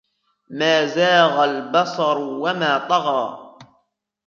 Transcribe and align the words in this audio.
مَا 0.49 0.85
زَاغَ 0.85 1.43
الْبَصَرُ 1.43 2.17
وَمَا 2.17 2.77
طَغَى 2.77 3.57